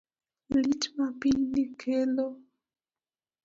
Lit 0.61 0.83
ma 0.95 1.07
pinyni 1.19 1.63
kelo 1.79 2.27